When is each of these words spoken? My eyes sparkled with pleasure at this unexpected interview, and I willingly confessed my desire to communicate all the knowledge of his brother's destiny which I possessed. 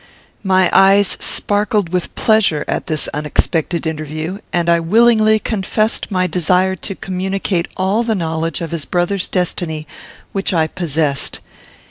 My 0.41 0.67
eyes 0.73 1.09
sparkled 1.19 1.89
with 1.89 2.15
pleasure 2.15 2.65
at 2.67 2.87
this 2.87 3.07
unexpected 3.13 3.85
interview, 3.85 4.39
and 4.51 4.67
I 4.67 4.79
willingly 4.79 5.37
confessed 5.37 6.09
my 6.09 6.25
desire 6.25 6.75
to 6.77 6.95
communicate 6.95 7.67
all 7.77 8.01
the 8.01 8.15
knowledge 8.15 8.61
of 8.61 8.71
his 8.71 8.83
brother's 8.83 9.27
destiny 9.27 9.85
which 10.31 10.55
I 10.55 10.65
possessed. 10.65 11.39